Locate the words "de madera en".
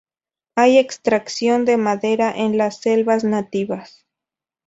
1.63-2.57